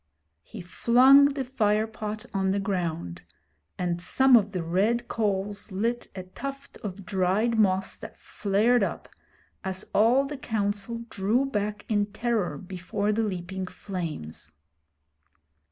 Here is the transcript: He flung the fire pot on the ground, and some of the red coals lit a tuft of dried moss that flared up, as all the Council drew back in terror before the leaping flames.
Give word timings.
He 0.41 0.61
flung 0.61 1.25
the 1.25 1.43
fire 1.43 1.85
pot 1.85 2.25
on 2.33 2.49
the 2.49 2.59
ground, 2.59 3.21
and 3.77 4.01
some 4.01 4.35
of 4.35 4.51
the 4.51 4.63
red 4.63 5.07
coals 5.07 5.71
lit 5.71 6.07
a 6.15 6.23
tuft 6.23 6.77
of 6.79 7.05
dried 7.05 7.59
moss 7.59 7.95
that 7.97 8.17
flared 8.17 8.81
up, 8.81 9.07
as 9.63 9.85
all 9.93 10.25
the 10.25 10.37
Council 10.39 11.05
drew 11.11 11.45
back 11.45 11.85
in 11.87 12.07
terror 12.07 12.57
before 12.57 13.11
the 13.11 13.21
leaping 13.21 13.67
flames. 13.67 14.55